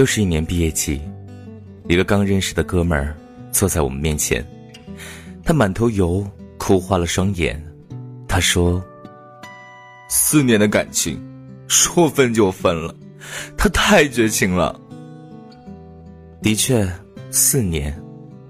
[0.00, 0.98] 又是一年毕业季，
[1.86, 3.14] 一个刚认识的哥们儿
[3.52, 4.42] 坐在我们面前，
[5.44, 6.26] 他满头油，
[6.56, 7.62] 哭花了双眼。
[8.26, 8.82] 他说
[10.08, 11.22] ：“四年的感情，
[11.68, 12.96] 说分就分了，
[13.58, 14.74] 他太绝情了。”
[16.40, 16.90] 的确，
[17.30, 17.94] 四年，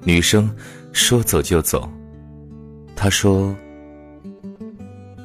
[0.04, 0.48] 女生
[0.92, 1.90] 说走就走。
[2.95, 3.52] 他说：“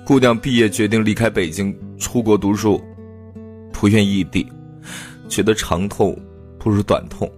[0.04, 2.84] 姑娘毕业决定离开北京，出国读书，
[3.72, 4.44] 不愿异地。”
[5.28, 6.18] 觉得长痛
[6.58, 7.30] 不如短痛，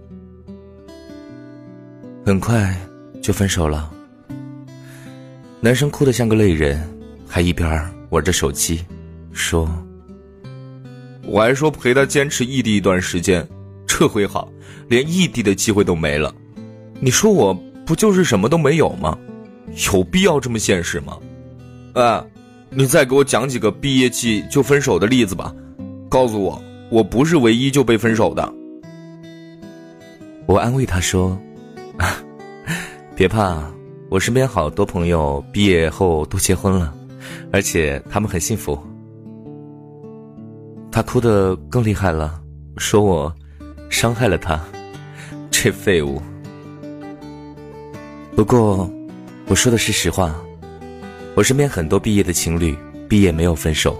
[2.24, 2.76] 很快
[3.22, 3.92] 就分手了。
[5.60, 6.80] 男生哭得像个泪人，
[7.26, 7.68] 还一边
[8.10, 8.84] 玩着手机，
[9.32, 9.68] 说
[11.26, 13.46] ：“我还说陪他坚持异地一段时间，
[13.86, 14.48] 这回好，
[14.88, 16.32] 连异地的机会都没了。
[17.00, 17.52] 你说我
[17.84, 19.18] 不就是什么都没有吗？
[19.92, 21.18] 有必要这么现实吗？
[21.94, 22.24] 哎，
[22.70, 25.54] 你再给我讲几个毕业季就分手的例子吧，
[26.08, 28.52] 告诉我。”我不是唯一就被分手的。
[30.46, 31.38] 我安慰他说
[33.14, 33.62] ：“别怕，
[34.08, 36.94] 我身边好多朋友毕业后都结婚了，
[37.52, 38.78] 而且他们很幸福。”
[40.90, 42.40] 他哭得更厉害了，
[42.78, 43.32] 说我
[43.90, 44.58] 伤害了他，
[45.50, 46.20] 这废物。
[48.34, 48.90] 不过，
[49.46, 50.34] 我说的是实话，
[51.34, 52.74] 我身边很多毕业的情侣
[53.08, 53.94] 毕业没有分手，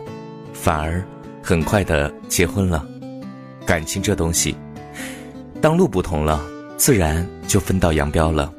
[0.54, 1.04] 反而。
[1.48, 2.86] 很快的结婚了，
[3.64, 4.54] 感情这东西，
[5.62, 6.44] 当路不同了，
[6.76, 8.52] 自然就分道扬镳了；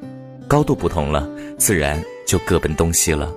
[0.48, 3.32] 高度不同了，自然就各奔东西了。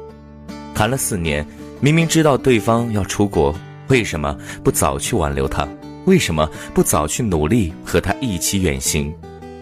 [0.74, 1.46] 谈了四年，
[1.82, 3.54] 明明知道对方要出国，
[3.88, 5.68] 为什么不早去挽留他？
[6.06, 9.14] 为什么不早去努力和他一起远行？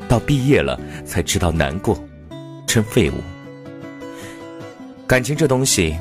[0.09, 1.99] 到毕业了才知道难过，
[2.65, 3.15] 真废物。
[5.09, 5.97] 感情这东西，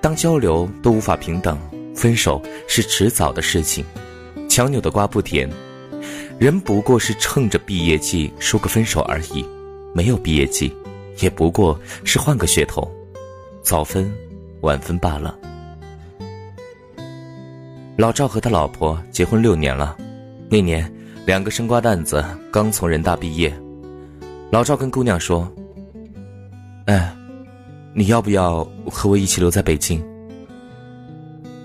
[0.00, 1.58] 当交流都无法平等。
[2.00, 3.84] 分手是迟早的事情，
[4.48, 5.46] 强扭的瓜不甜。
[6.38, 9.44] 人不过是趁着毕业季说个分手而已，
[9.94, 10.74] 没有毕业季，
[11.18, 12.90] 也不过是换个噱头，
[13.60, 14.10] 早分
[14.62, 15.38] 晚分罢了。
[17.98, 19.94] 老赵和他老婆结婚六年了，
[20.48, 20.90] 那年
[21.26, 23.54] 两个生瓜蛋子刚从人大毕业，
[24.50, 25.46] 老赵跟姑娘说
[26.88, 27.14] ：“哎，
[27.94, 30.02] 你要不要和我一起留在北京？”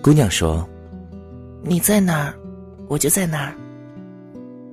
[0.05, 0.63] 姑娘说
[1.66, 2.35] ：“你在哪儿，
[2.88, 3.55] 我就在哪儿。”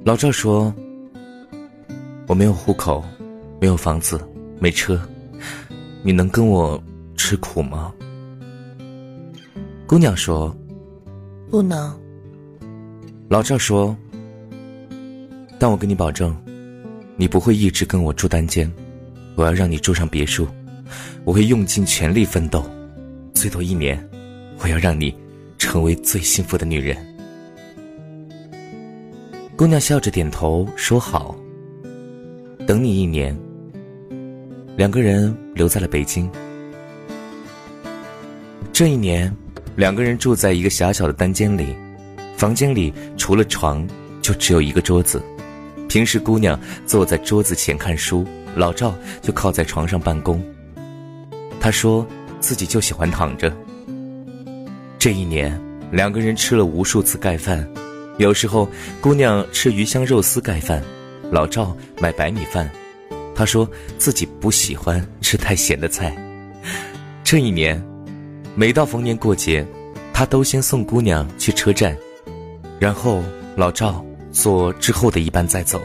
[0.05, 0.71] 老赵说
[2.29, 3.03] ：“我没有户口，
[3.59, 4.21] 没有房子，
[4.61, 5.01] 没车，
[6.03, 6.79] 你能跟我
[7.17, 7.95] 吃苦吗？”
[9.89, 10.55] 姑娘说
[11.51, 11.99] ：“不能。”
[13.31, 13.97] 老赵说
[15.59, 16.37] ：“但我跟你保证，
[17.17, 18.71] 你不会一直跟我住单间，
[19.35, 20.47] 我要让你住上别墅，
[21.25, 22.63] 我会用尽全力奋斗，
[23.33, 23.99] 最多一年，
[24.59, 25.11] 我要让你。”
[25.63, 26.97] 成为最幸福的女人。
[29.57, 31.37] 姑娘笑着点头说：“好。”
[32.67, 33.39] 等你一年。
[34.77, 36.29] 两个人留在了北京。
[38.73, 39.33] 这一年，
[39.77, 41.77] 两个人住在一个狭小的单间里，
[42.37, 43.87] 房间里除了床，
[44.21, 45.23] 就只有一个桌子。
[45.89, 50.43] 平时姑娘坐在桌子前看书，老赵就靠在床上办公。
[51.61, 52.05] 他说
[52.41, 53.57] 自己就喜欢躺着。
[55.03, 57.69] 这一年，两个人吃了无数次盖饭，
[58.19, 58.69] 有时候
[59.01, 60.81] 姑娘吃鱼香肉丝盖饭，
[61.29, 62.71] 老赵买白米饭。
[63.35, 63.69] 他说
[63.99, 66.17] 自己不喜欢吃太咸的菜。
[67.25, 67.85] 这一年，
[68.55, 69.67] 每到逢年过节，
[70.13, 71.97] 他都先送姑娘去车站，
[72.79, 73.25] 然后
[73.57, 75.81] 老赵坐之后的一班再走。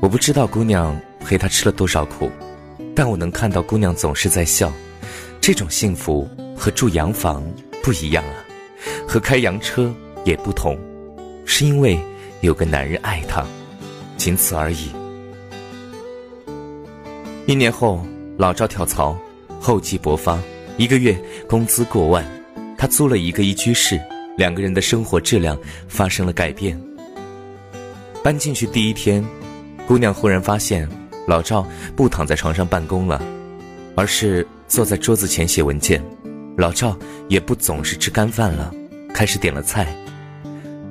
[0.00, 2.30] 我不知道姑娘陪他吃了多少苦，
[2.94, 4.70] 但我能看到姑娘总是在笑。
[5.46, 7.40] 这种幸福和住洋房
[7.80, 8.34] 不一样啊，
[9.06, 9.94] 和开洋车
[10.24, 10.76] 也不同，
[11.44, 11.96] 是因为
[12.40, 13.46] 有个男人爱她，
[14.16, 14.90] 仅此而已。
[17.46, 18.04] 一年后，
[18.36, 19.16] 老赵跳槽，
[19.60, 20.36] 厚积薄发，
[20.78, 21.16] 一个月
[21.48, 22.26] 工资过万，
[22.76, 24.00] 他租了一个一居室，
[24.36, 25.56] 两个人的生活质量
[25.86, 26.76] 发生了改变。
[28.20, 29.24] 搬进去第一天，
[29.86, 30.88] 姑娘忽然发现，
[31.28, 33.22] 老赵不躺在床上办公了，
[33.94, 34.44] 而是。
[34.68, 36.02] 坐在桌子前写文件，
[36.56, 36.96] 老赵
[37.28, 38.72] 也不总是吃干饭了，
[39.14, 39.86] 开始点了菜。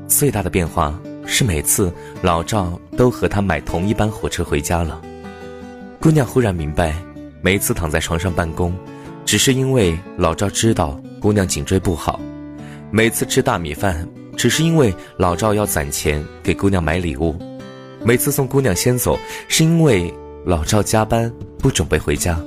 [0.08, 1.92] 最大的变化是每次
[2.22, 5.02] 老赵都和他买同一班火车回家了。
[6.00, 6.96] 姑娘忽然明白，
[7.42, 8.74] 每次躺在床上办公，
[9.26, 12.20] 只是因为老赵知道姑娘颈椎不好；
[12.92, 14.08] 每次吃大米饭，
[14.38, 17.36] 只是因为老赵要攒钱给姑娘买礼物；
[18.04, 19.18] 每次送姑娘先走，
[19.48, 20.14] 是因为
[20.46, 22.40] 老赵加班不准备回家。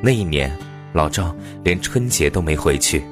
[0.00, 0.54] 那一年，
[0.92, 3.02] 老赵连春节都没回去。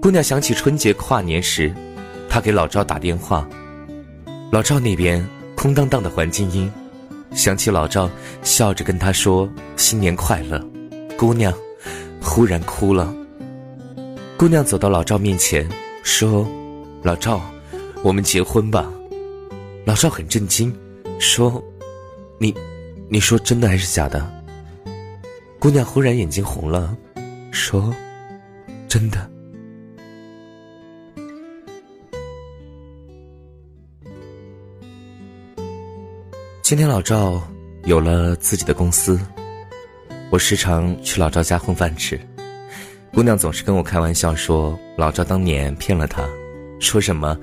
[0.00, 1.72] 姑娘想起春节跨年时，
[2.28, 3.48] 他给老赵打电话，
[4.50, 5.24] 老赵那边
[5.54, 6.70] 空荡荡的环境音，
[7.32, 8.10] 想起老赵
[8.42, 10.60] 笑着跟他说“新年快乐”，
[11.16, 11.54] 姑娘
[12.20, 13.14] 忽然哭了。
[14.36, 15.68] 姑娘走到老赵面前
[16.02, 16.46] 说
[17.02, 17.40] ：“老赵，
[18.02, 18.92] 我们结婚吧。”
[19.86, 20.76] 老赵很震惊，
[21.18, 21.62] 说
[22.38, 22.52] ：“你，
[23.08, 24.28] 你说真的还是假的？”
[25.62, 26.98] 姑娘忽然眼睛红了，
[27.52, 27.94] 说
[28.90, 29.30] ：“真的。”
[36.64, 37.40] 今天老赵
[37.84, 39.20] 有了自己的公司，
[40.32, 42.20] 我时常去老赵家混饭吃。
[43.12, 46.28] 姑娘总是跟我开玩笑说，老赵当年骗了她，
[46.80, 47.38] 说什么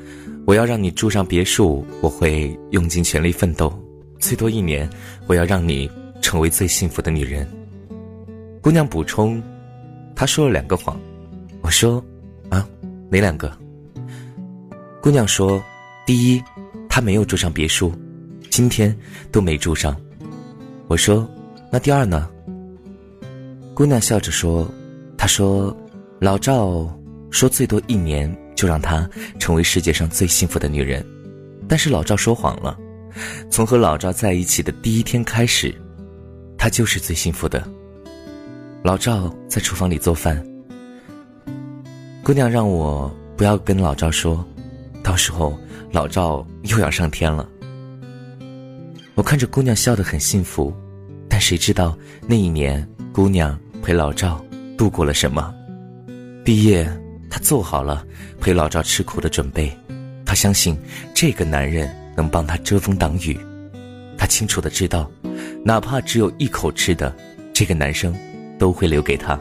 [0.45, 3.73] 我要让你住上别墅，我会用尽全力奋斗，
[4.19, 4.89] 最多一年，
[5.25, 5.89] 我要让你
[6.21, 7.49] 成为最幸福的女人。
[8.61, 9.41] 姑娘补充，
[10.15, 10.99] 她说了两个谎。
[11.61, 12.03] 我说，
[12.49, 12.67] 啊，
[13.09, 13.51] 哪两个？
[15.01, 15.63] 姑娘说，
[16.05, 16.43] 第一，
[16.89, 17.93] 她没有住上别墅。
[18.49, 18.93] 今天
[19.31, 19.95] 都没住上，
[20.87, 21.29] 我说，
[21.71, 22.29] 那第二呢？
[23.73, 24.69] 姑娘笑着说
[25.17, 25.75] ：“她说，
[26.19, 26.85] 老赵
[27.29, 29.09] 说最多一年就让她
[29.39, 31.05] 成为世界上最幸福的女人，
[31.67, 32.77] 但是老赵说谎了。
[33.49, 35.73] 从和老赵在一起的第一天开始，
[36.57, 37.65] 她就是最幸福的。
[38.81, 40.41] 老赵在厨房里做饭，
[42.23, 44.43] 姑娘让我不要跟老赵说，
[45.03, 45.57] 到时候
[45.91, 47.47] 老赵又要上天了。”
[49.15, 50.73] 我看着姑娘笑得很幸福，
[51.27, 54.41] 但谁知道那一年姑娘陪老赵
[54.77, 55.53] 度过了什么？
[56.45, 56.89] 毕业，
[57.29, 58.05] 她做好了
[58.39, 59.77] 陪老赵吃苦的准备，
[60.25, 60.77] 她相信
[61.13, 63.37] 这个男人能帮她遮风挡雨，
[64.17, 65.11] 她清楚的知道，
[65.65, 67.13] 哪怕只有一口吃的，
[67.53, 68.15] 这个男生
[68.59, 69.39] 都会留给他。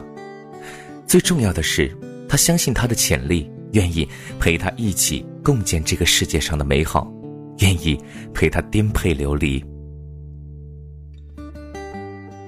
[1.05, 1.95] 最重要的是，
[2.27, 4.07] 他相信他的潜力，愿意
[4.39, 7.11] 陪他一起共建这个世界上的美好。
[7.59, 7.99] 愿意
[8.33, 9.61] 陪他颠沛流离。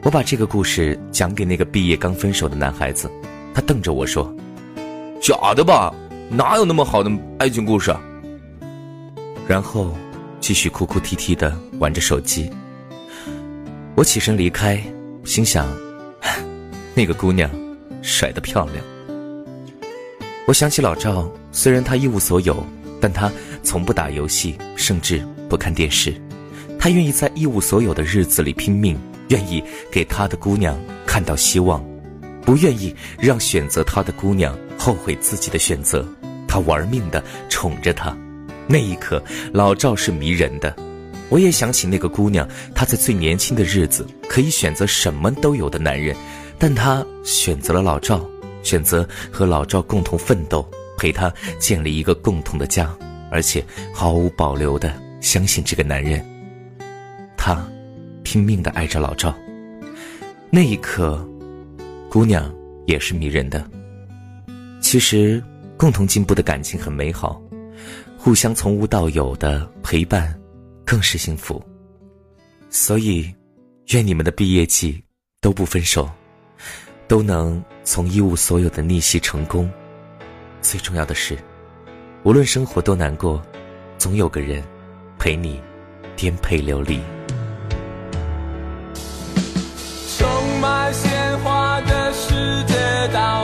[0.03, 3.11] 我把这个故事讲给那个毕业刚分手的男孩子，
[3.53, 4.33] 他瞪着我说
[5.21, 5.93] ：“假的吧？
[6.29, 7.93] 哪有那么好的爱情故事？”
[9.45, 9.93] 然后
[10.39, 12.49] 继续哭哭啼啼的玩着手机。
[13.97, 14.81] 我起身离开，
[15.25, 15.67] 心想：
[16.93, 17.49] 那个姑娘
[18.01, 18.83] 甩得漂亮。
[20.47, 22.65] 我想起老赵，虽然他一无所有。
[23.03, 23.31] 但他
[23.63, 26.13] 从不打游戏，甚至不看电视。
[26.77, 28.95] 他愿意在一无所有的日子里拼命，
[29.29, 31.83] 愿意给他的姑娘看到希望，
[32.45, 36.07] 不愿意让选择他的姑娘后悔自己的选择。
[36.47, 38.15] 他玩命的宠着她。
[38.67, 40.75] 那一刻，老赵是迷人的。
[41.29, 46.15] 我也想起那个姑娘，她在最年轻的日子可以选择什么都有的男人，
[46.61, 48.23] 但她选择了老赵，
[48.61, 50.63] 选择和老赵共同奋斗。
[50.97, 52.95] 陪他建立一个共同的家，
[53.31, 56.23] 而且毫无保留的相信这个男人。
[57.35, 57.67] 他
[58.21, 59.35] 拼命的爱着老赵。
[60.51, 61.27] 那一刻，
[62.07, 62.53] 姑娘
[62.85, 63.67] 也是迷人的。
[64.79, 65.43] 其实，
[65.75, 67.41] 共同进步的感情很美好，
[68.15, 70.39] 互相从无到有的陪伴
[70.85, 71.59] 更是幸福。
[72.69, 73.27] 所以，
[73.87, 75.03] 愿你们的毕业季
[75.39, 76.07] 都不分手，
[77.11, 79.69] 都能从一无所有的逆袭成功。
[80.61, 81.37] 最重要的是
[82.23, 83.41] 无论生活多难过
[83.97, 84.63] 总有个人
[85.19, 85.61] 陪你
[86.15, 87.01] 颠沛流离。
[90.17, 92.75] 充满鲜花的世界
[93.13, 93.40] 到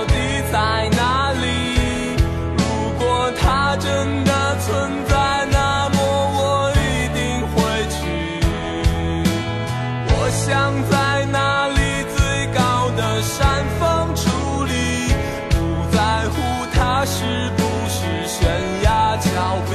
[13.22, 15.14] 山峰矗立，
[15.50, 15.56] 不
[15.96, 15.98] 在
[16.30, 16.36] 乎
[16.74, 18.48] 它是不是悬
[18.84, 19.72] 崖峭壁。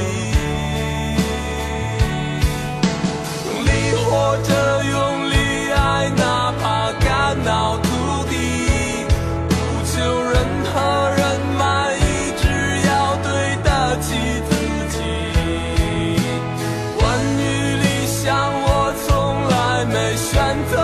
[3.47, 3.69] 用力
[4.05, 4.51] 活着，
[4.85, 5.35] 用力
[5.73, 7.89] 爱，哪怕肝脑涂
[8.31, 8.33] 地，
[9.49, 9.53] 不
[9.87, 10.35] 求任
[10.73, 10.75] 何
[11.17, 11.21] 人
[11.59, 11.61] 满
[11.99, 12.03] 意，
[12.41, 12.43] 只
[12.87, 13.27] 要对
[13.65, 13.69] 得
[14.01, 14.09] 起
[14.49, 14.51] 自
[14.91, 14.97] 己。
[16.97, 17.03] 关
[17.39, 17.41] 于
[17.77, 18.31] 理想，
[18.63, 19.09] 我从
[19.49, 20.31] 来没选
[20.71, 20.82] 择。